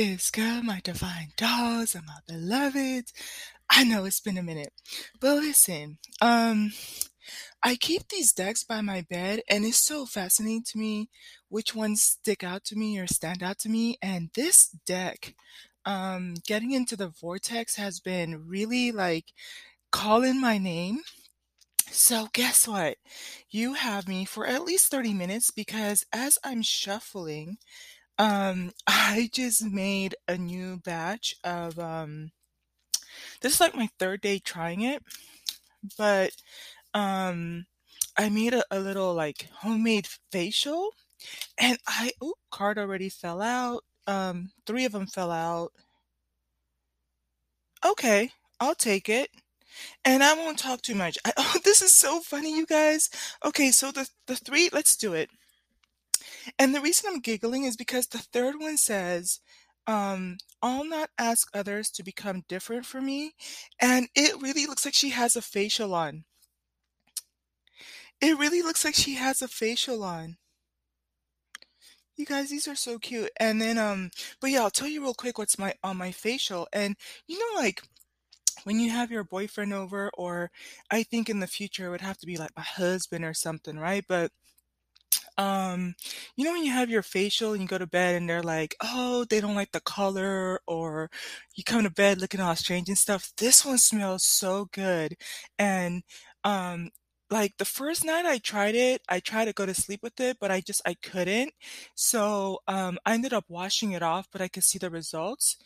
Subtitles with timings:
[0.00, 3.12] is good, my divine dolls and my beloveds?
[3.68, 4.72] I know it's been a minute,
[5.20, 6.72] but listen, um,
[7.62, 11.10] I keep these decks by my bed, and it's so fascinating to me
[11.50, 13.98] which ones stick out to me or stand out to me.
[14.00, 15.34] And this deck,
[15.84, 19.26] um, getting into the vortex has been really like
[19.92, 21.00] calling my name.
[21.90, 22.96] So, guess what?
[23.50, 27.58] You have me for at least 30 minutes because as I'm shuffling,
[28.20, 32.32] um, I just made a new batch of um
[33.40, 35.02] this is like my third day trying it,
[35.98, 36.32] but
[36.94, 37.66] um
[38.18, 40.90] I made a, a little like homemade facial
[41.58, 43.84] and I oh card already fell out.
[44.08, 45.72] Um three of them fell out.
[47.84, 49.30] Okay, I'll take it.
[50.04, 51.18] And I won't talk too much.
[51.24, 53.10] I, oh, this is so funny, you guys.
[53.44, 55.30] Okay, so the the three, let's do it.
[56.58, 59.40] And the reason I'm giggling is because the third one says,
[59.86, 63.32] um, I'll not ask others to become different for me.
[63.80, 66.24] And it really looks like she has a facial on.
[68.20, 70.38] It really looks like she has a facial on.
[72.16, 73.30] You guys, these are so cute.
[73.38, 76.68] And then, um, but yeah, I'll tell you real quick what's my on my facial.
[76.72, 77.82] And you know, like
[78.64, 80.50] when you have your boyfriend over, or
[80.90, 83.78] I think in the future it would have to be like my husband or something,
[83.78, 84.04] right?
[84.08, 84.32] But
[85.40, 85.94] um,
[86.36, 88.76] you know when you have your facial and you go to bed and they're like,
[88.82, 91.10] "Oh, they don't like the color," or
[91.56, 93.32] you come to bed looking all strange and stuff.
[93.38, 95.16] This one smells so good.
[95.58, 96.02] And
[96.44, 96.90] um
[97.30, 100.38] like the first night I tried it, I tried to go to sleep with it,
[100.40, 101.52] but I just I couldn't.
[101.94, 105.56] So um I ended up washing it off, but I could see the results.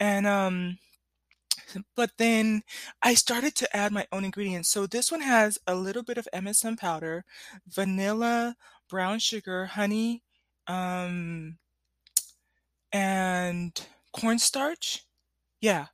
[0.00, 0.78] And um
[1.96, 2.62] but then
[3.02, 4.68] I started to add my own ingredients.
[4.70, 7.24] So this one has a little bit of MSM powder,
[7.66, 8.56] vanilla,
[8.88, 10.22] brown sugar, honey,
[10.66, 11.58] um,
[12.92, 15.04] and cornstarch.
[15.60, 15.88] Yeah,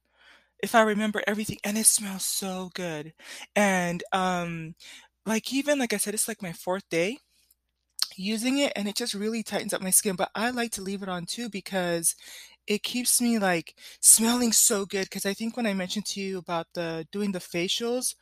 [0.62, 3.14] if I remember everything, and it smells so good.
[3.56, 4.74] And um,
[5.26, 7.18] like even like I said, it's like my fourth day
[8.16, 10.16] using it, and it just really tightens up my skin.
[10.16, 12.14] But I like to leave it on too because
[12.66, 15.04] it keeps me like smelling so good.
[15.04, 18.14] Because I think when I mentioned to you about the doing the facials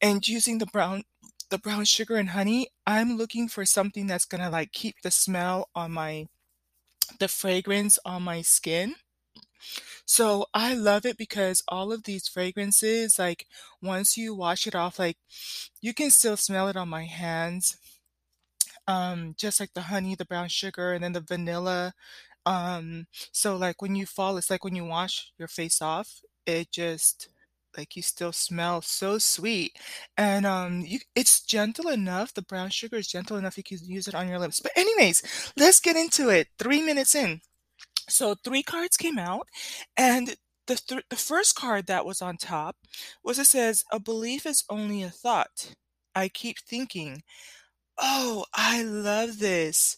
[0.00, 1.04] and using the brown
[1.50, 5.70] the brown sugar and honey, I'm looking for something that's gonna like keep the smell
[5.74, 6.26] on my
[7.18, 8.96] the fragrance on my skin.
[10.06, 13.46] So I love it because all of these fragrances, like
[13.82, 15.18] once you wash it off, like
[15.80, 17.76] you can still smell it on my hands.
[18.88, 21.92] Um, just like the honey, the brown sugar, and then the vanilla.
[22.46, 26.72] Um, so like when you fall, it's like when you wash your face off, it
[26.72, 27.28] just
[27.78, 29.78] like you still smell so sweet.
[30.18, 34.08] And um you it's gentle enough the brown sugar is gentle enough you can use
[34.08, 34.60] it on your lips.
[34.60, 37.42] But anyways let's get into it three minutes in.
[38.08, 39.48] So three cards came out
[39.96, 40.36] and
[40.66, 42.76] the, th- the first card that was on top
[43.24, 45.74] was it says a belief is only a thought.
[46.14, 47.22] I keep thinking
[47.98, 49.96] oh i love this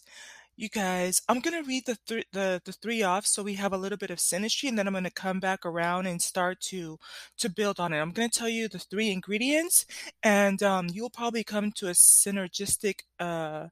[0.59, 3.77] you guys, I'm gonna read the thr the the 3 off so we have a
[3.77, 6.99] little bit of synergy, and then I'm gonna come back around and start to
[7.37, 7.99] to build on it.
[8.01, 9.85] I'm gonna tell you the 3 ingredients,
[10.21, 13.67] and, um, you'll probably come to a synergistic, uh,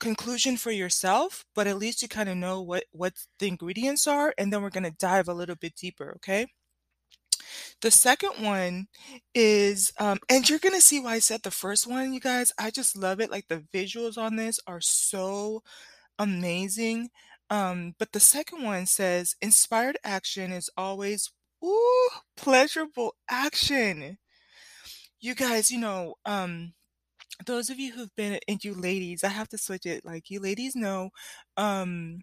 [0.00, 4.52] conclusion for yourself, but at least you kinda know what what the ingredients are, and
[4.52, 6.46] then we're gonna dive a little bit deeper, okay?
[7.82, 8.86] The second one
[9.34, 12.52] is, um and you're gonna see why I said the first one, you guys.
[12.58, 15.62] I just love it, like, the visuals on this are so
[16.18, 17.10] amazing.
[17.50, 21.30] Um, but the second one says, "Inspired action is always
[21.64, 24.18] ooh, pleasurable action."
[25.20, 26.74] You guys, you know, um,
[27.46, 30.04] those of you who've been and you ladies, I have to switch it.
[30.04, 31.10] Like you ladies know,
[31.56, 32.22] um,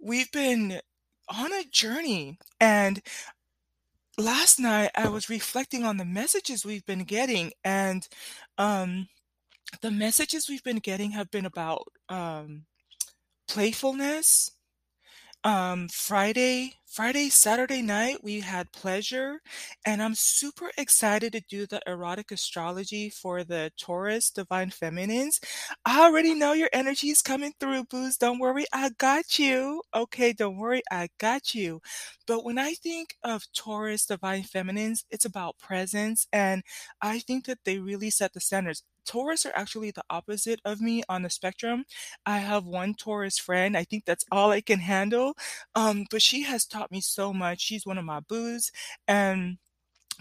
[0.00, 0.80] we've been
[1.30, 3.02] on a journey, and
[4.18, 8.06] last night I was reflecting on the messages we've been getting, and
[8.58, 9.08] um,
[9.82, 12.66] the messages we've been getting have been about um,
[13.48, 14.50] playfulness.
[15.44, 19.40] Um, Friday, Friday, Saturday night, we had pleasure,
[19.84, 25.40] and I'm super excited to do the erotic astrology for the Taurus Divine Feminines.
[25.84, 28.16] I already know your energy is coming through, boos.
[28.16, 29.82] Don't worry, I got you.
[29.94, 31.80] Okay, don't worry, I got you.
[32.26, 36.62] But when I think of Taurus Divine Feminines, it's about presence, and
[37.02, 38.82] I think that they really set the standards.
[39.04, 41.84] Taurus are actually the opposite of me on the spectrum.
[42.24, 43.76] I have one Taurus friend.
[43.76, 45.34] I think that's all I can handle.
[45.76, 47.60] Um, but she has taught me so much.
[47.60, 48.70] She's one of my boos.
[49.08, 49.58] And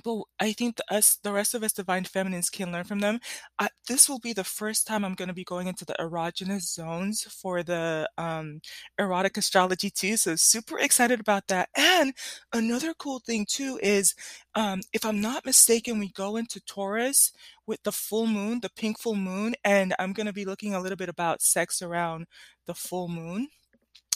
[0.04, 3.20] but I think the us the rest of us divine feminines can learn from them.
[3.60, 7.24] Uh, this will be the first time I'm gonna be going into the erogenous zones
[7.24, 8.62] for the, um,
[9.00, 12.14] erotic astrology too, so super excited about that, and
[12.54, 14.16] another cool thing too is,
[14.56, 17.32] um, if I'm not mistaken, we go into Taurus
[17.68, 20.98] with the full moon, the pink full moon, and I'm gonna be looking a little
[20.98, 22.28] bit about sex around
[22.66, 23.48] the full moon.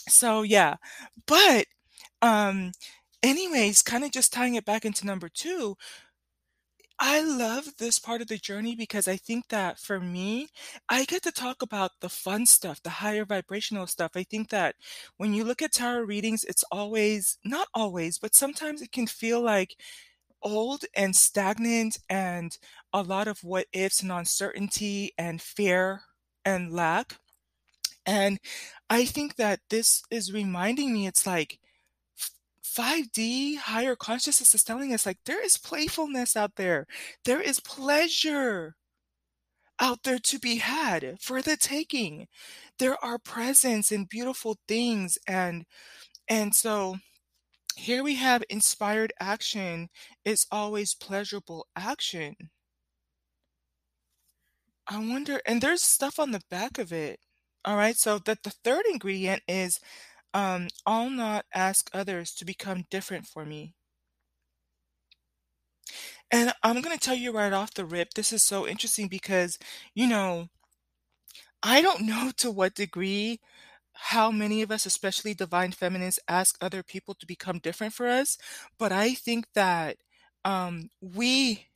[0.08, 0.76] So, yeah,
[1.26, 1.66] but,
[2.22, 2.72] um,
[3.22, 5.76] anyways, kinda just tying it back into number 2
[7.02, 10.48] I love this part of the journey because I think that for me,
[10.88, 14.12] I get to talk about the fun stuff, the higher vibrational stuff.
[14.14, 14.76] I think that
[15.16, 19.40] when you look at tarot readings, it's always not always, but sometimes it can feel
[19.40, 19.76] like
[20.42, 22.58] old and stagnant and
[22.92, 26.02] a lot of what ifs and uncertainty and fear
[26.44, 27.18] and lack.
[28.06, 28.38] And
[28.88, 31.58] I think that this is reminding me it's like
[32.76, 36.86] 5D higher consciousness is telling us, like, there is playfulness out there.
[37.24, 38.76] There is pleasure
[39.78, 42.28] out there to be had for the taking.
[42.78, 45.64] There are presents and beautiful things, and
[46.28, 46.98] and so
[47.76, 49.88] here we have inspired action
[50.24, 52.36] is always pleasurable action.
[54.88, 57.20] I wonder and there's stuff on the back of it.
[57.66, 59.78] Alright, so that the 3rd ingredient is,
[60.34, 63.74] um, "I'll not ask others to become different for me."
[66.30, 69.58] And I'm gonna tell you right off the rip, this is so interesting because,
[69.94, 70.48] you know
[71.62, 73.40] I don't know to what degree
[73.92, 78.38] how many of us, especially divine feminists, ask other people to become different for us,
[78.78, 79.98] but I think that,
[80.44, 81.68] um, we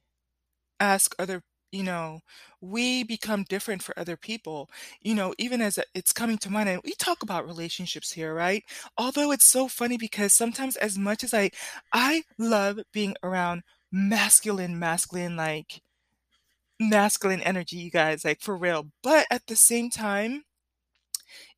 [0.81, 1.43] ask other
[1.75, 2.21] you know,
[2.63, 4.71] we become different for other people,
[5.03, 8.65] you know, even as, it's coming to mind and we talk about relationships here, right?
[8.99, 11.51] Although it's so funny because sometimes as much as I
[11.93, 13.63] I love being around
[13.93, 15.83] masculine masculine, like
[16.81, 20.45] masculine energy, you guys, like, for real, but at the same time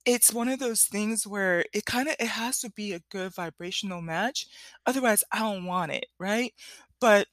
[0.07, 4.01] it's one of those things where it kinda it has to be a good vibrational
[4.01, 4.47] match,
[4.87, 6.55] otherwise I don't want it, right?
[7.01, 7.27] But,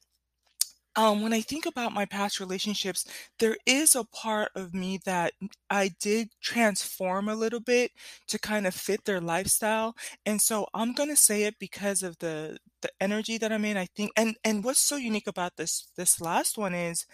[0.95, 3.05] um, when I think about my past relationships,
[3.39, 5.33] there is a part of me that
[5.69, 7.91] I did transform a little bit
[8.27, 9.95] to kind of fit their lifestyle,
[10.25, 13.87] and so I'm gonna say it because of the the energy that I'm in, I
[13.95, 17.05] think and and what's so unique about this this last one is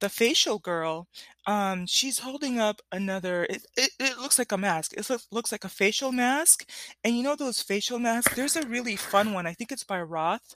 [0.00, 1.08] the facial girl,
[1.46, 5.52] um, she's holding up another it it it looks like a mask, it looks looks
[5.52, 6.68] like a facial mask,
[7.04, 8.34] and you know those facial masks?
[8.34, 10.54] There's a really fun one, I think it's by Roth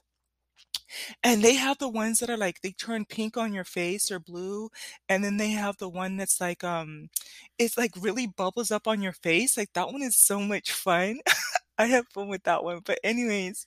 [1.23, 4.19] and they have the ones that are, like, they turn pink on your face or
[4.19, 4.69] blue,
[5.09, 7.09] and then they have the one that's, like, um,
[7.57, 11.19] it's, like, really bubbles up on your face, like, that one is so much fun.
[11.77, 13.65] I have fun with that one, but anyways,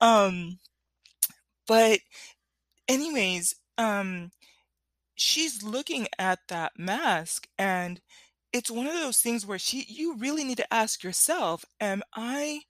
[0.00, 0.58] um
[1.66, 2.00] but
[2.88, 4.30] anyways, um,
[5.16, 8.00] she's looking at that mask, and
[8.52, 12.62] it's one of those things where she you really need to ask yourself, "Am I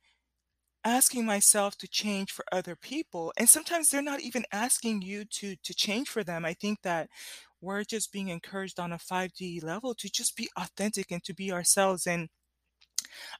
[0.85, 5.57] asking myself to change for other people?" And sometimes they're not even asking you to
[5.57, 7.11] to change for them, I think that
[7.61, 11.53] we're just being encouraged on a 5D level to just be authentic and to be
[11.53, 12.29] ourselves, and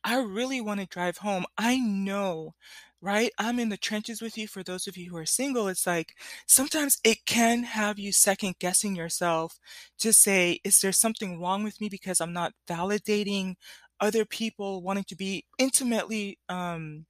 [0.05, 1.45] I really wanna drive home.
[1.59, 2.55] I know,
[3.03, 3.31] right?
[3.39, 6.15] I'm in the trenches with you for those of you who are single, it's like,
[6.47, 9.59] sometimes it can have you second guessing yourself
[9.99, 13.57] to say, "Is there something wrong with me because I'm not validating
[14.01, 17.07] other people wanting to be intimately, um,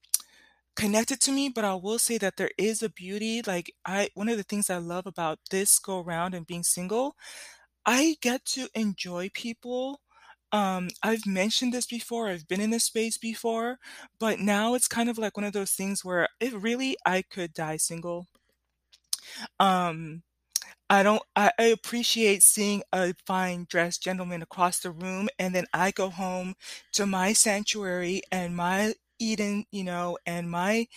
[0.77, 4.29] connected to me?" But I will say that there is a beauty, like, I one
[4.29, 7.17] of the things I love about this go around and being single,
[7.87, 10.01] I get to enjoy people.
[10.53, 13.79] Um, I've mentioned this before, I've been in this space before,
[14.21, 17.53] but now it's kind of like one of those things where it really I could
[17.55, 18.27] die single.
[19.59, 20.23] Um,
[20.91, 25.67] I don't I I appreciate seeing a fine dressed gentleman across the room, and then
[25.75, 26.55] I go home
[26.95, 30.89] to my sanctuary and my Eden, you know, and my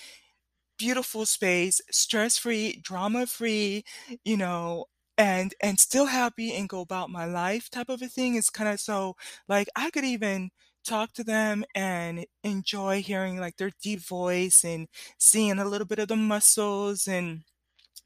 [0.80, 3.84] beautiful space, stress-free, drama-free,
[4.26, 4.86] you know,
[5.18, 8.78] and and still happy and go about my life type of a thing, is kinda
[8.78, 9.16] so
[9.50, 10.52] like, I could even
[10.86, 14.88] talk to them and enjoy hearing, like, their deep voice and
[15.20, 17.44] seeing a little bit of the muscles and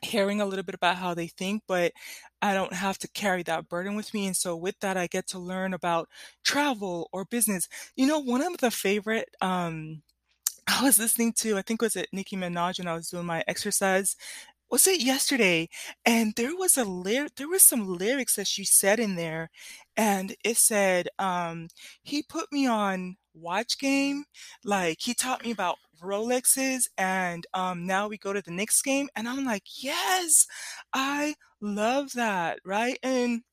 [0.03, 1.93] hearing a little bit about how they think, but
[2.41, 5.27] I don't have to carry that burden with me, and so with that, I get
[5.29, 6.09] to learn about
[6.45, 7.69] travel or business.
[7.97, 10.03] You know, one of the favorite, um
[10.67, 13.43] I was listening to I think was it Nicki Minaj when I was doing my
[13.47, 14.15] exercise
[14.71, 15.69] was it yesterday?
[16.05, 19.50] And there was a lyric, there was some lyrics that she said in there,
[19.97, 21.69] and it said, um,
[22.03, 24.25] "He put me on watch game,"
[24.63, 29.09] like, he taught me about Rolexes, and, um, now we go to the Knicks game,
[29.17, 30.47] and I'm like, "Yes,
[30.93, 33.00] I love that," right?
[33.03, 33.43] And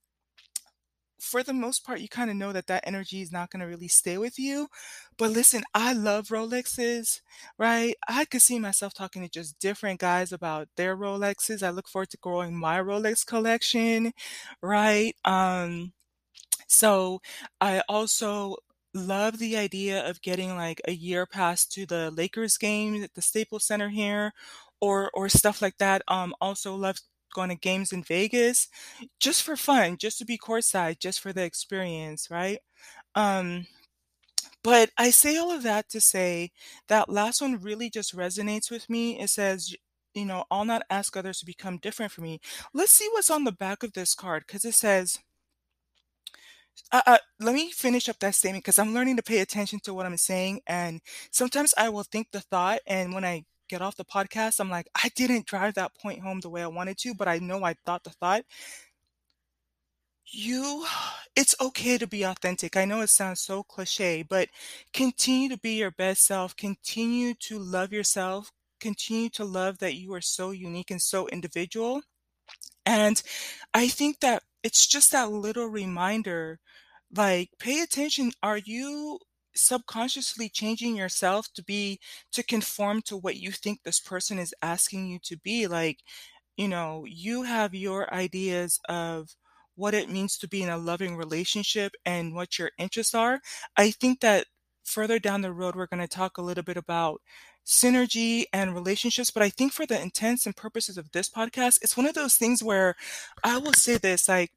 [1.24, 4.18] for the most part, you kinda know that that energy is not gonna really stay
[4.18, 4.68] with you,
[5.16, 7.20] but listen, I love Rolexes,
[7.58, 7.94] right?
[8.08, 11.62] I could see myself talking to just different guys about their Rolexes.
[11.62, 14.12] I look forward to growing my Rolex collection,
[14.62, 15.14] right?
[15.24, 15.92] Um,
[16.68, 17.20] so
[17.60, 18.56] I also
[18.94, 23.22] love the idea of getting, like, a year pass to the Lakers game at the
[23.22, 24.32] Staples Center here
[24.80, 26.02] or or stuff like that.
[26.08, 26.98] Um, also love
[27.34, 28.68] going to games in Vegas
[29.20, 32.58] just for fun, just to be courtside, just for the experience, right?
[33.14, 33.66] Um,
[34.62, 36.50] but I say all of that to say
[36.88, 39.20] that last one really just resonates with me.
[39.20, 39.74] It says,
[40.14, 42.40] you know, "I'll not ask others to become different from me."
[42.72, 45.18] Let's see what's on the back of this card because it says
[46.92, 49.94] uh uh, let me finish up that statement because I'm learning to pay attention to
[49.94, 51.00] what I'm saying, and
[51.30, 54.88] sometimes I will think the thought, and when I get off the podcast, I'm like,
[54.94, 57.74] "I didn't drive that point home the way I wanted to, but I know I
[57.86, 58.44] thought the thought."
[60.32, 60.86] You
[61.36, 62.76] it's okay to be authentic.
[62.76, 64.48] I know it sounds so cliche, but
[64.92, 70.12] continue to be your best self, continue to love yourself, continue to love that you
[70.14, 72.02] are so unique and so individual,
[72.86, 73.22] and
[73.74, 76.60] I think that it's just that little reminder,
[77.14, 79.20] like, pay attention, are you
[79.56, 82.00] subconsciously changing yourself to be
[82.32, 85.66] to conform to what you think this person is asking you to be?
[85.66, 86.00] Like,
[86.56, 89.34] you know, you have your ideas of
[89.76, 93.40] what it means to be in a loving relationship and what your interests are.
[93.76, 94.46] I think that
[94.84, 97.20] further down the road, we're gonna talk a little bit about
[97.66, 101.96] synergy and relationships, but I think for the intents and purposes of this podcast, it's
[101.96, 102.94] one of those things where
[103.42, 104.52] I will say this, like,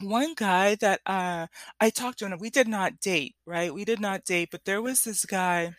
[0.00, 1.46] one guy that, uh,
[1.80, 3.72] I talked to and we did not date, right?
[3.74, 5.74] We did not date, but there was this guy,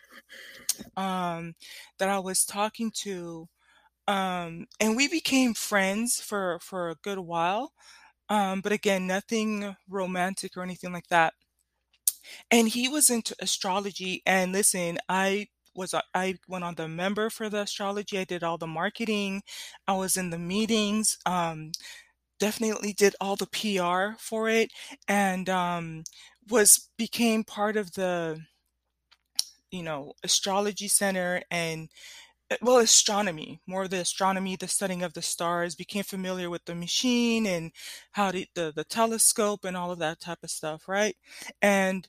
[0.98, 1.56] um,
[1.98, 3.48] that I was talking to,
[4.08, 7.74] um, and we became friends for for a good while,
[8.30, 11.34] um, but again, nothing romantic or anything like that.
[12.52, 17.30] And he was into astrology, and listen, I was a I went on the member
[17.30, 19.44] for the astrology, I did all the marketing,
[19.88, 21.72] I was in the meetings, um,
[22.40, 24.72] definitely did all the PR for it,
[25.08, 26.04] and, um,
[26.50, 28.42] was became part of the
[29.72, 31.90] you know, astrology center and
[32.52, 36.66] uh, well, astronomy, more of the astronomy, the studying of the stars, became familiar with
[36.66, 37.72] the machine and
[38.14, 41.16] how the the the telescope and all of that type of stuff, right?
[41.62, 42.08] And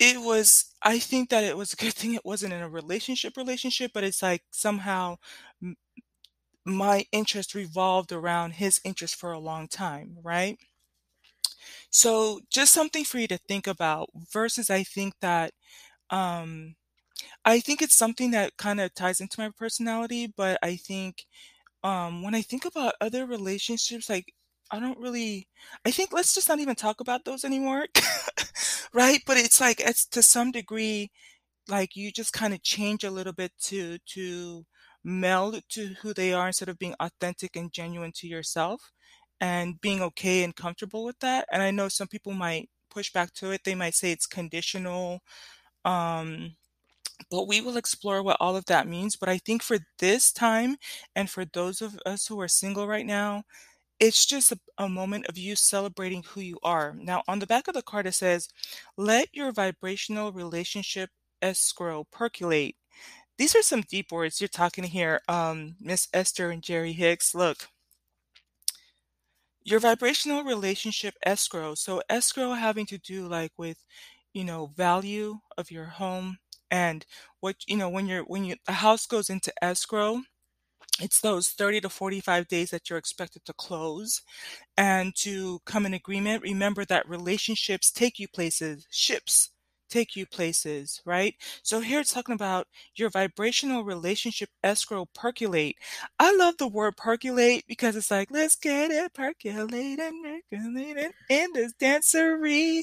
[0.00, 3.36] it was I think that it was a good thing it wasn't in a relationship
[3.36, 5.16] relationship, but it's like somehow
[6.66, 10.58] my interest revolved around his interest for a long time, right?
[11.90, 15.52] So, just something for you to think about versus I think that,
[16.10, 16.76] um
[17.44, 21.26] I think it's something that kinda ties into my personality, but I think,
[21.84, 24.34] um, when I think about other relationships, like,
[24.72, 25.48] I don't really
[25.86, 27.86] I think let's just not even talk about those anymore,
[28.94, 29.22] right?
[29.26, 31.10] But it's like, it's to some degree,
[31.68, 34.66] like, you just kinda change a little bit to to
[35.06, 38.92] meld to who they are instead of being authentic and genuine to yourself,
[39.40, 43.32] and being okay and comfortable with that, and I know some people might push back
[43.34, 45.20] to it, they might say it's conditional,
[45.84, 46.56] um,
[47.30, 50.76] but we will explore what all of that means, but I think for this time,
[51.16, 53.44] and for those of us who are single right now,
[54.00, 56.94] it's just a a moment of you celebrating who you are.
[56.98, 58.48] Now, on the back of the card, it says,
[58.98, 61.10] "Let your vibrational relationship
[61.42, 62.76] escrow percolate."
[63.38, 67.68] These are some deep words you're talking here, um, Miss Esther and Jerry Hicks, look.
[69.64, 73.82] Your vibrational relationship escrow, so escrow having to do, like, with,
[74.32, 76.38] you know, value of your home
[76.70, 77.04] and
[77.40, 80.22] what you know, when you're when you a house goes into escrow,
[81.00, 84.22] it's those 30 to 45 days that you're expected to close,
[84.78, 89.50] and to come in agreement, remember that relationships take you places, ships
[89.88, 91.34] take you places, right?
[91.62, 95.76] So here it's talking about your vibrational relationship escrow percolate.
[96.18, 101.72] I love the word percolate because it's like, "Let's get it percolating, percolating in this
[101.80, 102.82] dancery."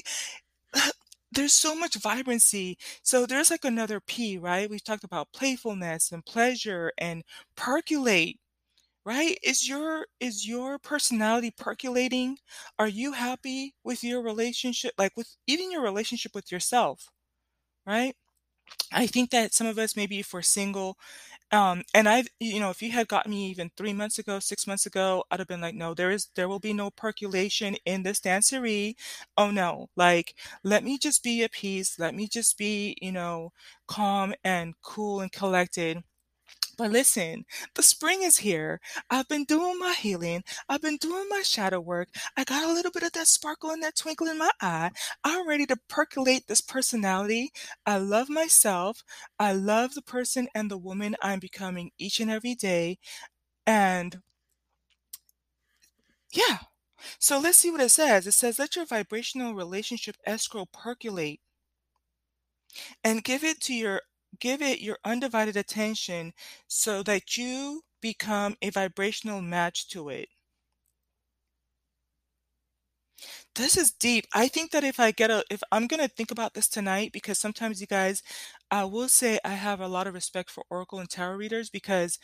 [1.32, 2.78] There's so much vibrancy.
[3.02, 4.70] So there's, like, another P, right?
[4.70, 7.24] We've talked about playfulness and pleasure and
[7.56, 8.38] percolate,
[9.04, 9.38] right?
[9.42, 12.38] Is your is your personality percolating?
[12.78, 17.08] Are you happy with your relationship like, with even your relationship with yourself,
[17.86, 18.14] right?
[18.92, 20.98] I think that some of us, maybe if we're single,
[21.52, 24.66] um, and I've you know, if you had gotten me even 3 months ago, 6
[24.66, 28.02] months ago, I'd have been like, "No, there is there will be no percolation in
[28.04, 28.96] this dancery.
[29.36, 30.34] Oh, no." Like,
[30.64, 33.52] let me just be at peace, let me just be, you know,
[33.88, 36.02] calm and cool and collected.
[36.76, 38.80] But listen, the spring is here.
[39.10, 40.42] I've been doing my healing.
[40.68, 42.08] I've been doing my shadow work.
[42.36, 44.90] I got a little bit of that sparkle and that twinkle in my eye.
[45.24, 47.50] I'm ready to percolate this personality.
[47.86, 49.02] I love myself.
[49.38, 52.98] I love the person and the woman I'm becoming each and every day.
[53.66, 54.20] And
[56.32, 56.58] yeah.
[57.18, 58.26] So let's see what it says.
[58.26, 61.40] It says, let your vibrational relationship escrow percolate
[63.02, 64.00] and give it to your
[64.40, 66.32] give it your undivided attention
[66.68, 70.28] so that you become a vibrational match to it.
[73.54, 74.26] This is deep.
[74.34, 77.38] I think that if I get a if I'm gonna think about this tonight because
[77.38, 78.22] sometimes you guys,
[78.70, 82.18] I will say I have a lot of respect for oracle and tarot readers because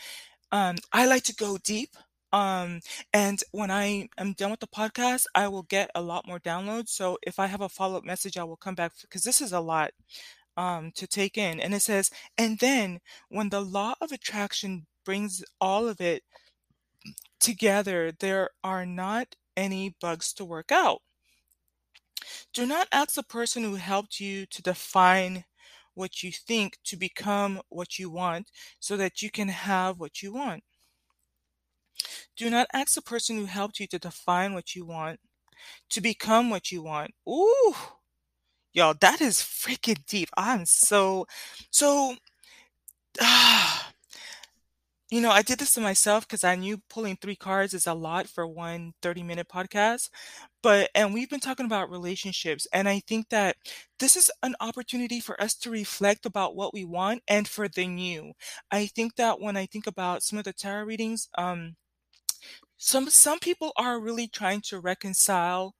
[0.52, 1.96] um, I like to go deep.
[2.32, 2.80] Um,
[3.12, 6.88] and when I am done with the podcast, I will get a lot more downloads.
[6.90, 9.60] So if I have a follow-up message, I will come back because this is a
[9.60, 9.92] lot
[10.60, 11.58] um, to take in.
[11.58, 13.00] And it says, and then
[13.30, 16.22] when the law of attraction brings all of it
[17.40, 21.00] together, there are not any bugs to work out.
[22.52, 25.44] Do not ask the person who helped you to define
[25.94, 28.50] what you think to become what you want
[28.80, 30.62] so that you can have what you want.
[32.36, 35.20] Do not ask the person who helped you to define what you want
[35.88, 37.12] to become what you want.
[37.26, 37.74] Ooh,
[38.72, 40.28] y'all, that is freaking deep.
[40.36, 41.26] I'm so,
[41.70, 42.16] so,
[43.20, 43.92] ah,
[45.10, 47.94] you know, I did this to myself because I knew pulling three cards is a
[47.94, 50.08] lot for one 30 minute podcast.
[50.62, 52.66] But, and we've been talking about relationships.
[52.72, 53.56] And I think that
[53.98, 57.86] this is an opportunity for us to reflect about what we want and for the
[57.88, 58.32] new.
[58.70, 61.76] I think that when I think about some of the tarot readings, um,
[62.76, 65.74] some some people are really trying to reconcile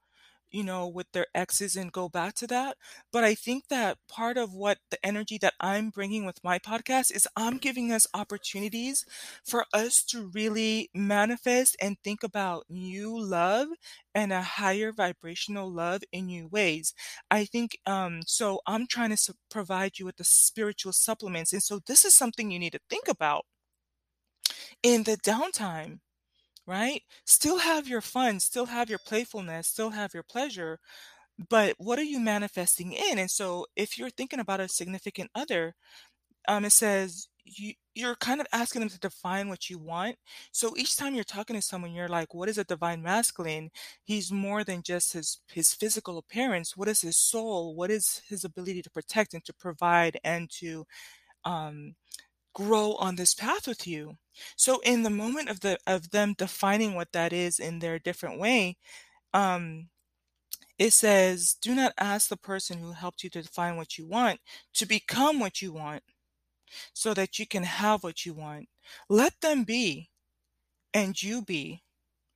[0.51, 2.77] you know, with their exes and go back to that.
[3.13, 7.15] But I think that part of what the energy that I'm bringing with my podcast
[7.15, 9.05] is I'm giving us opportunities
[9.45, 13.69] for us to really manifest and think about new love
[14.15, 16.95] and a higher vibrational love in new ways.
[17.31, 21.53] I think, um, so I'm trying to su- provide you with the spiritual supplements.
[21.53, 23.45] And so this is something you need to think about
[24.83, 26.01] in the downtime
[26.71, 27.03] right?
[27.27, 30.81] Still have your fun, still have your playfulness, still have your pleasure,
[31.49, 33.19] but what are you manifesting in?
[33.19, 35.75] And so if you're thinking about a significant other,
[36.49, 40.17] um, it says you you're kind of asking them to define what you want.
[40.53, 43.71] So each time you're talking to someone, you're like, what is a divine masculine?
[44.05, 46.77] He's more than just his his physical appearance.
[46.77, 47.75] What is his soul?
[47.75, 50.87] What is his ability to protect and to provide and to
[51.45, 51.95] um
[52.55, 54.17] grow on this path with you.
[54.57, 58.39] So in the moment of the of them defining what that is in their different
[58.41, 58.77] way,
[59.35, 59.89] um,
[60.79, 64.41] it says, do not ask the person who helped you to define what you want
[64.75, 66.03] to become what you want
[66.95, 68.69] so that you can have what you want.
[69.09, 70.11] Let them be
[70.95, 71.83] and you be,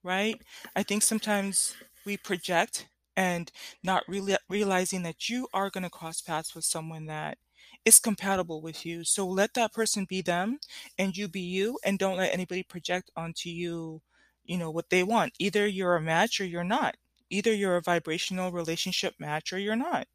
[0.03, 0.41] right?
[0.77, 3.51] I think sometimes we project and
[3.83, 7.39] not really realizing that you are going to cross paths with someone that
[7.85, 9.05] is compatible with you.
[9.05, 10.59] So let that person be them
[10.99, 14.03] and you be you and don't let anybody project onto you,
[14.45, 15.35] you know, what they want.
[15.39, 16.97] Either you're a match or you're not.
[17.31, 20.07] Either you're a vibrational relationship match or you're not.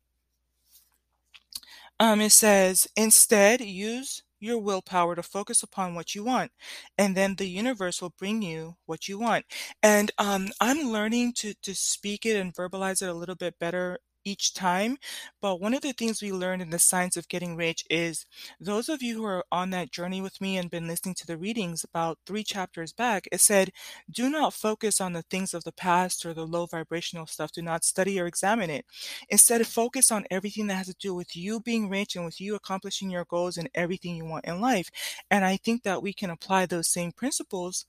[1.99, 6.51] Um, it says, instead, use your willpower to focus upon what you want,
[6.97, 9.45] and then the universe will bring you what you want.
[9.83, 13.99] And um, I'm learning to to speak it and verbalize it a little bit better
[14.25, 14.97] each time.
[15.41, 18.25] But one of the things we learned in the science of getting rich is
[18.59, 21.37] those of you who are on that journey with me and been listening to the
[21.37, 23.71] readings about three chapters back, it said,
[24.09, 27.51] do not focus on the things of the past or the low vibrational stuff.
[27.51, 28.85] Do not study or examine it.
[29.29, 32.55] Instead, focus on everything that has to do with you being rich and with you
[32.55, 34.89] accomplishing your goals and everything you want in life.
[35.29, 37.85] And I think that we can apply those same principles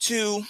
[0.00, 0.44] to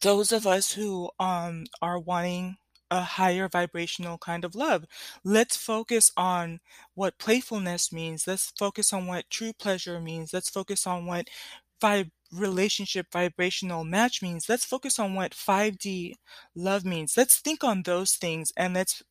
[0.00, 2.56] those of us who um, are wanting
[2.90, 4.84] a higher vibrational kind of love.
[5.24, 6.60] Let's focus on
[6.94, 8.26] what playfulness means.
[8.26, 10.32] Let's focus on what true pleasure means.
[10.32, 11.28] Let's focus on what
[11.82, 14.48] vib- relationship vibrational match means.
[14.48, 16.16] Let's focus on what 5D
[16.54, 17.14] love means.
[17.16, 19.02] Let's think on those things and let's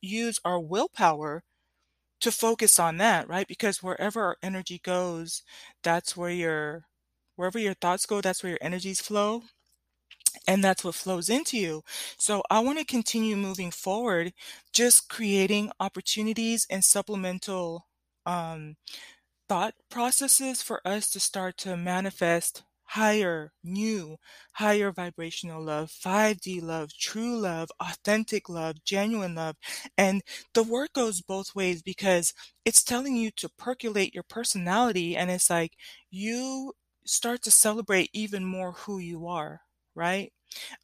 [0.00, 1.42] use our willpower
[2.20, 3.46] to focus on that, right?
[3.48, 5.42] Because wherever our energy goes,
[5.82, 6.86] that's where your
[7.36, 9.42] wherever your thoughts go, that's where your energies flow
[10.46, 11.82] and that's what flows into you.
[12.18, 14.32] So I want to continue moving forward,
[14.72, 17.86] just creating opportunities and supplemental
[18.26, 18.76] um,
[19.48, 24.16] thought processes for us to start to manifest higher, new,
[24.52, 29.56] higher vibrational love, 5D love, true love, authentic love, genuine love.
[29.98, 30.22] And
[30.54, 32.32] the work goes both ways because
[32.64, 35.16] it's telling you to percolate your personality.
[35.16, 35.72] And it's like
[36.10, 36.72] you
[37.04, 39.62] start to celebrate even more who you are,
[39.96, 40.32] right?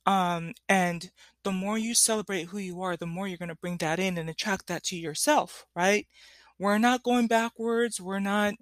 [0.06, 1.10] Um, and
[1.44, 4.18] the more you celebrate who you are, the more you're going to bring that in
[4.18, 6.06] and attract that to yourself, right?
[6.58, 8.00] We're not going backwards.
[8.00, 8.54] We're not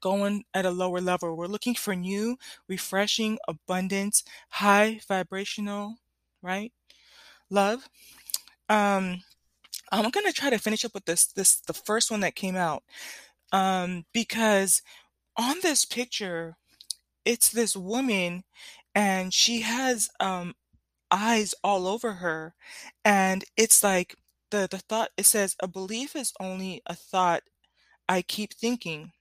[0.00, 1.36] going at a lower level.
[1.36, 2.36] We're looking for new,
[2.68, 5.96] refreshing, abundance, high vibrational,
[6.42, 6.72] right?
[7.50, 7.88] Love.
[8.68, 9.22] Um,
[9.92, 12.82] I'm gonna try to finish up with this this the first one that came out.
[13.52, 14.82] Um, because
[15.36, 16.56] on this picture,
[17.24, 18.44] it's this woman
[18.98, 20.54] and she has um
[21.12, 22.54] eyes all over her
[23.04, 24.16] and it's like
[24.52, 27.42] the the thought it says a belief is only a thought
[28.08, 29.12] I keep thinking.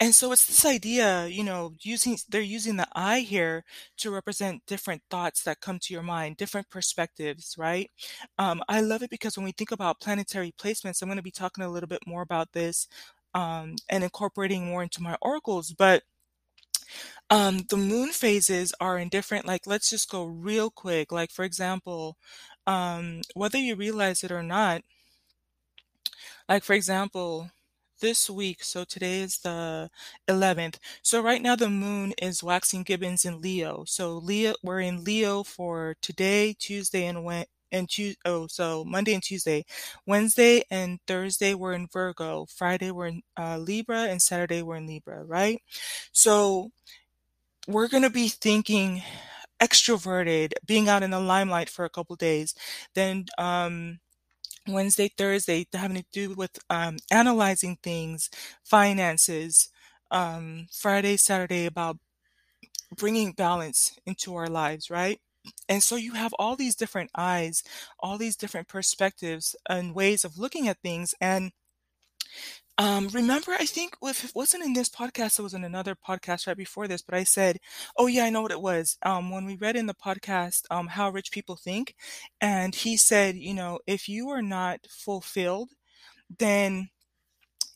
[0.00, 3.64] And so it's this idea, you know, using they're using the eye here
[3.98, 7.90] to represent different thoughts that come to your mind, different perspectives, right?
[8.38, 11.30] Um, I love it because when we think about planetary placements, I'm going to be
[11.30, 12.86] talking a little bit more about this
[13.34, 16.02] um, and incorporating more into my oracles, but
[17.30, 21.12] um, the moon phases are in different, like, let's just go real quick.
[21.12, 22.16] Like, for example,
[22.66, 24.82] um, whether you realize it or not,
[26.48, 27.50] like, for example,
[28.00, 29.90] this week, so today is the
[30.28, 30.78] 11th.
[31.02, 33.84] So right now the moon is waxing gibbous in Leo.
[33.86, 37.24] So Leo, we're in Leo for today, Tuesday, and
[37.74, 38.20] and Tuesday.
[38.26, 39.64] Oh, so Monday and Tuesday,
[40.06, 42.46] Wednesday and Thursday we're in Virgo.
[42.46, 45.24] Friday we're in uh, Libra, and Saturday we're in Libra.
[45.24, 45.60] Right.
[46.12, 46.70] So
[47.66, 49.02] we're gonna be thinking
[49.62, 52.54] extroverted, being out in the limelight for a couple days.
[52.94, 54.00] Then um,
[54.68, 58.30] Wednesday, Thursday, having to do with um, analyzing things,
[58.64, 59.70] finances.
[60.10, 61.98] Um, Friday, Saturday, about
[62.96, 65.20] bringing balance into our lives, right?
[65.68, 67.62] And so you have all these different eyes,
[68.00, 71.14] all these different perspectives and ways of looking at things.
[71.20, 71.52] And
[72.76, 76.48] um, remember, I think if it wasn't in this podcast, it was in another podcast
[76.48, 77.58] right before this, but I said,
[77.96, 78.96] oh yeah, I know what it was.
[79.04, 81.94] Um, when we read in the podcast, um, how rich people think,
[82.40, 85.70] and he said, you know, if you are not fulfilled,
[86.38, 86.88] then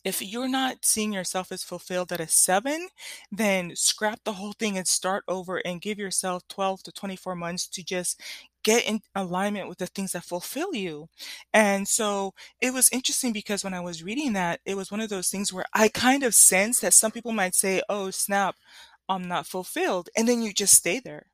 [0.09, 2.89] if you're not seeing yourself as fulfilled at a seven,
[3.31, 7.69] then scrap the whole thing and start over and give yourself 12 to 24 months
[7.69, 8.21] to just
[8.65, 11.09] get in alignment with the things that fulfill you.
[11.53, 15.09] And so it was interesting because when I was reading that, it was one of
[15.11, 18.57] those things where I kind of sense that some people might say, oh, snap,
[19.09, 20.09] I'm not fulfilled.
[20.17, 21.27] And then you just stay there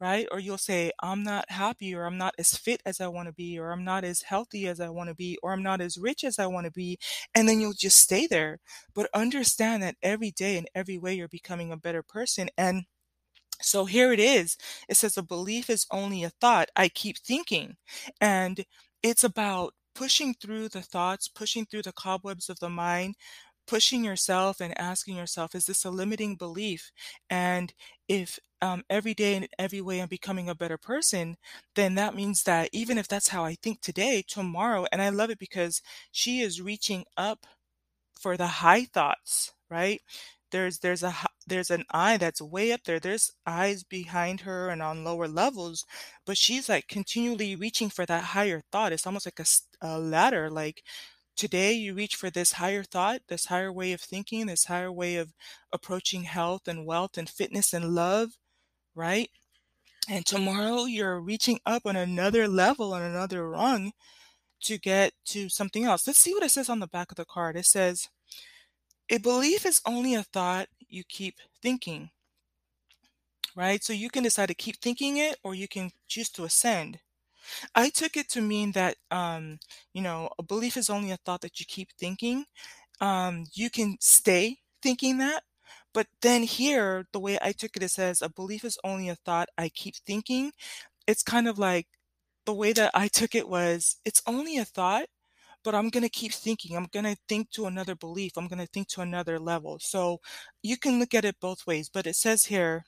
[0.00, 0.26] right?
[0.30, 3.32] Or you'll say, I'm not happy, or I'm not as fit as I want to
[3.32, 5.98] be, or I'm not as healthy as I want to be, or I'm not as
[5.98, 6.98] rich as I want to be.
[7.34, 8.58] And then you'll just stay there.
[8.94, 12.48] But understand that every day in every way you're becoming a better person.
[12.58, 12.84] And
[13.60, 14.56] so here it is.
[14.88, 17.76] It says a belief is only a thought I keep thinking.
[18.20, 18.64] And
[19.02, 23.14] it's about pushing through the thoughts, pushing through the cobwebs of the mind,
[23.66, 26.90] pushing yourself and asking yourself, is this a limiting belief?
[27.30, 27.72] And
[28.08, 31.36] if um, every day and every way I'm becoming a better person,
[31.74, 35.30] then that means that even if that's how I think today, tomorrow, and I love
[35.30, 37.46] it because she is reaching up
[38.20, 40.00] for the high thoughts, right?
[40.50, 41.14] There's there's a
[41.46, 43.00] there's an eye that's way up there.
[43.00, 45.84] There's eyes behind her and on lower levels,
[46.26, 48.92] but she's like continually reaching for that higher thought.
[48.92, 49.46] It's almost like a,
[49.86, 50.50] a ladder.
[50.50, 50.82] Like
[51.36, 55.16] today you reach for this higher thought, this higher way of thinking, this higher way
[55.16, 55.32] of
[55.72, 58.38] approaching health and wealth and fitness and love,
[58.94, 59.30] right?
[60.08, 63.92] And tomorrow you're reaching up on another level, on another rung
[64.62, 66.06] to get to something else.
[66.06, 67.56] Let's see what it says on the back of the card.
[67.56, 68.08] It says,
[69.10, 72.10] A belief is only a thought you keep thinking,
[73.56, 73.82] right?
[73.82, 77.00] So you can decide to keep thinking it or you can choose to ascend.
[77.74, 79.58] I took it to mean that, um,
[79.92, 82.44] you know, a belief is only a thought that you keep thinking.
[83.00, 85.44] Um, you can stay thinking that.
[85.94, 89.16] But then here, the way I took it, it says a belief is only a
[89.16, 90.52] thought I keep thinking.
[91.06, 91.88] It's kind of like
[92.46, 95.06] the way that I took it was it's only a thought,
[95.64, 96.76] but I'm going to keep thinking.
[96.76, 98.32] I'm going to think to another belief.
[98.36, 99.78] I'm going to think to another level.
[99.80, 100.20] So
[100.62, 101.88] you can look at it both ways.
[101.90, 102.84] But it says here,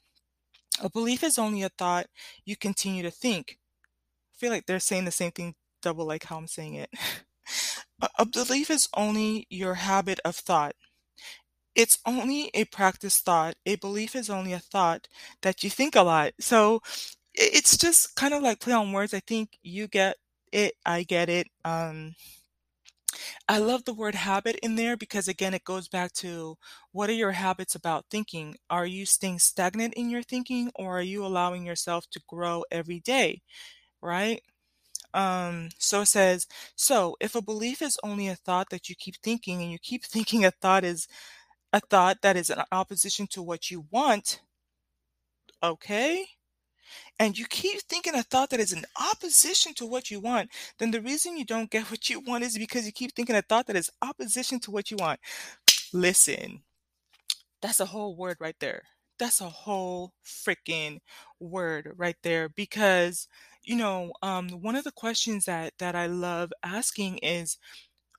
[0.81, 2.07] a belief is only a thought
[2.45, 3.59] you continue to think
[4.39, 6.91] feel like they're saying the same thing double like how I'm saying it.
[8.19, 10.75] a belief is only your habit of thought.
[11.75, 13.57] It's only a practice thought.
[13.67, 15.09] A belief is only a thought
[15.43, 16.33] that you think a lot.
[16.41, 16.81] So
[17.35, 19.15] it's just kind of like play on words.
[19.15, 20.17] I think you get
[20.53, 20.75] it.
[20.87, 21.49] I get it.
[21.65, 22.15] Um,
[23.49, 26.57] I love the word habit in there because again, it goes back to
[26.93, 28.57] what are your habits about thinking?
[28.71, 33.01] Are you staying stagnant in your thinking or are you allowing yourself to grow every
[33.01, 33.43] day?
[34.03, 34.43] Right?
[35.15, 39.17] Um, so it says, so if a belief is only a thought that you keep
[39.23, 41.09] thinking and you keep thinking a thought is
[41.73, 44.41] a thought that is in opposition to what you want,
[45.63, 46.27] okay?
[47.19, 50.91] And you keep thinking a thought that is in opposition to what you want, then
[50.91, 53.67] the reason you don't get what you want is because you keep thinking a thought
[53.67, 55.21] that is opposition to what you want.
[55.93, 56.63] Listen,
[57.63, 58.83] that's a whole word right there.
[59.19, 61.01] That's a whole freaking
[61.41, 63.29] word right there because
[63.63, 67.59] you know um, one of the questions that that I love asking is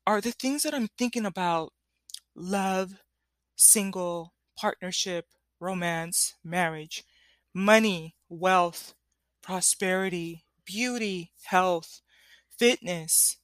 [0.08, 1.74] are the things that I'm thinking about
[2.36, 2.94] love,
[3.58, 5.28] single, partnership,
[5.60, 7.04] romance, marriage,
[7.54, 8.96] money, wealth,
[9.44, 12.02] prosperity, beauty, health,
[12.60, 13.38] fitness,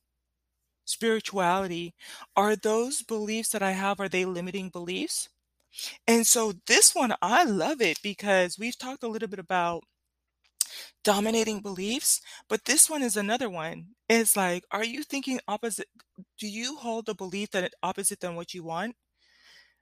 [0.85, 1.93] spirituality,
[2.35, 5.29] are those beliefs that I have, are they limiting beliefs?
[6.07, 9.83] And so this one, I love it because we've talked a little bit about
[11.03, 13.87] dominating beliefs, but this one is another one.
[14.09, 15.87] It's like, are you thinking opposite?
[16.39, 18.95] Do you hold the belief that it's opposite than what you want?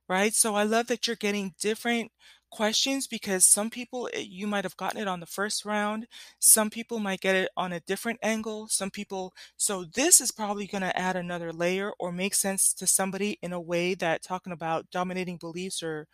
[0.09, 0.33] Right?
[0.33, 2.11] So I love that you're getting different
[2.51, 6.07] questions because some people eh, you might have gotten it on the first round
[6.39, 10.67] some people might get it on a different angle some people so this is probably
[10.67, 14.53] going to add another layer or make sense to somebody in a way that talking
[14.53, 16.07] about dominating beliefs or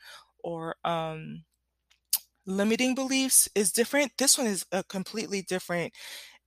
[0.43, 1.43] or um
[2.45, 4.12] limiting beliefs is different.
[4.17, 5.93] This one is a completely different.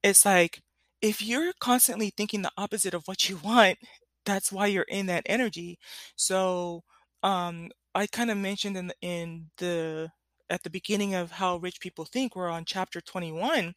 [0.03, 0.61] It's like
[1.03, 3.79] if you're constantly thinking the opposite of what you want
[4.27, 5.79] that's why you're in that energy.
[6.17, 6.83] So
[7.25, 10.11] um I kind of mentioned in the, in the
[10.49, 13.75] at the beginning of how rich people think we're on chapter 21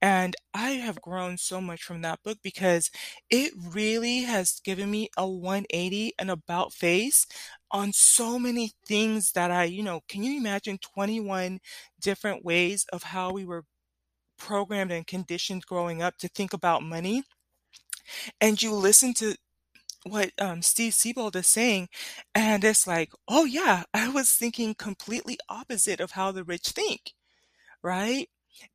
[0.00, 2.90] and I have grown so much from that book because
[3.30, 7.26] it really has given me a 180 and about face
[7.70, 11.60] on so many things that I, you know, can you imagine 21
[12.00, 13.64] different ways of how we were
[14.38, 17.24] programmed and conditioned growing up to think about money?
[18.40, 19.34] And you listen to
[20.04, 21.88] what um, Steve Siebold is saying,
[22.34, 27.14] and it's like, oh yeah, I was thinking completely opposite of how the rich think,
[27.82, 28.28] right?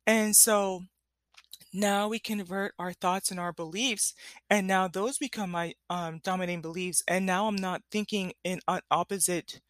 [0.06, 0.82] And so
[1.72, 4.14] now we convert our thoughts and our beliefs,
[4.50, 8.80] and now those become my um, dominating beliefs, and now I'm not thinking in an
[8.90, 9.60] opposite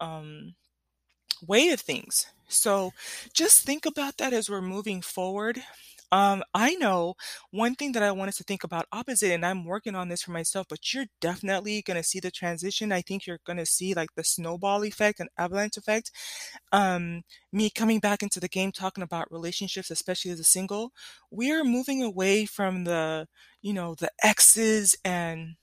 [0.00, 0.54] um,
[1.46, 2.26] way of things.
[2.48, 2.92] So
[3.34, 5.62] just think about that as we're moving forward.
[6.12, 7.14] Um, I know
[7.50, 10.22] one thing that I want us to think about opposite, and I'm working on this
[10.22, 12.92] for myself, but you're definitely going to see the transition.
[12.92, 16.10] I think you're going to see like the snowball effect and avalanche effect.
[16.72, 20.92] Um, me coming back into the game, talking about relationships, especially as a single,
[21.30, 23.28] we are moving away from the,
[23.62, 25.56] you know, the exes and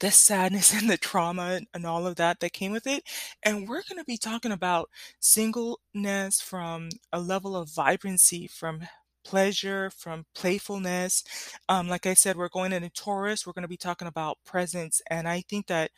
[0.00, 3.02] the sadness and the trauma and all of that that came with it.
[3.42, 8.82] And we're going to be talking about singleness from a level of vibrancy, from
[9.28, 11.22] pleasure, from playfulness.
[11.68, 13.46] Um, like I said, we're going into Taurus.
[13.46, 15.02] We're going to be talking about presence.
[15.10, 15.90] And I think that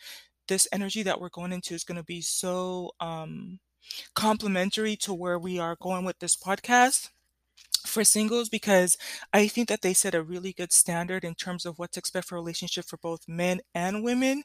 [0.48, 3.60] this energy that we're going into is going to be so um,
[4.16, 7.10] complementary to where we are going with this podcast
[7.90, 8.96] for singles because
[9.32, 12.28] I think that they set a really good standard in terms of what to expect
[12.28, 14.42] for a relationship for both men and women.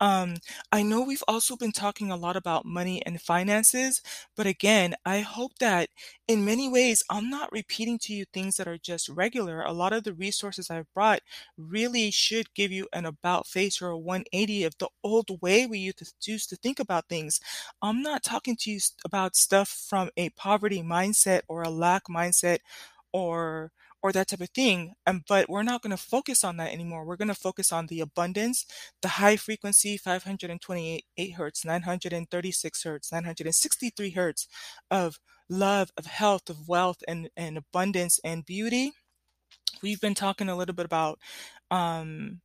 [0.00, 0.36] Um,
[0.72, 4.02] I know we've also been talking a lot about money and finances,
[4.36, 5.90] but again, I hope that
[6.28, 9.62] in many ways I'm not repeating to you things that are just regular.
[9.62, 11.20] A lot of the resources I've brought
[11.56, 15.78] really should give you an about face or a 180 of the old way we
[15.78, 17.40] used to, think about things.
[17.82, 22.58] I'm not talking to you about stuff from a poverty mindset or a lack mindset
[23.16, 24.92] or or that type of thing.
[25.06, 27.06] Um, but we're not going to focus on that anymore.
[27.06, 28.66] We're going to focus on the abundance,
[29.00, 34.48] the high frequency 528 hertz, 936 hertz, 963 hertz
[34.90, 38.92] of love, of health, of wealth, and, and abundance and beauty.
[39.82, 41.18] We've been talking a little bit about
[41.70, 42.42] um,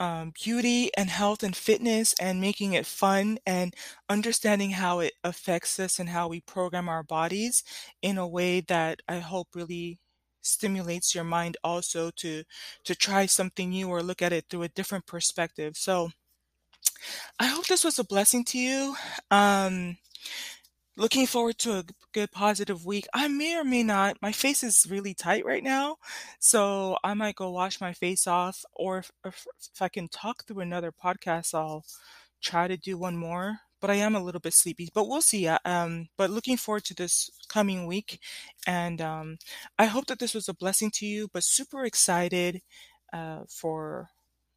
[0.00, 3.74] um, beauty and health and fitness and making it fun and
[4.08, 7.62] understanding how it affects us and how we program our bodies
[8.02, 9.98] in a way that I hope really
[10.42, 12.44] stimulates your mind also to
[12.84, 15.76] to try something new or look at it through a different perspective.
[15.76, 16.10] So
[17.38, 18.96] I hope this was a blessing to you.
[19.30, 19.96] Um,
[20.96, 23.06] looking forward to a good positive week.
[23.14, 24.16] I may or may not.
[24.22, 25.96] My face is really tight right now,
[26.38, 30.44] so I might go wash my face off, or if, if, if I can talk
[30.46, 31.84] through another podcast, I'll
[32.42, 33.58] try to do one more.
[33.80, 35.46] But I am a little bit sleepy, but we'll see.
[35.46, 38.18] Uh, um, but looking forward to this coming week,
[38.66, 39.36] and um,
[39.78, 41.28] I hope that this was a blessing to you.
[41.32, 42.62] But super excited
[43.12, 44.08] uh, for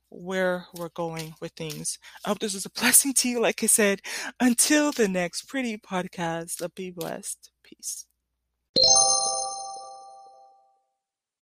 [0.10, 2.00] where we're going with things.
[2.26, 3.41] I hope this was a blessing to you.
[3.41, 4.02] Like I said,
[4.39, 7.52] until the next pretty podcast, be blessed.
[7.63, 8.06] Peace.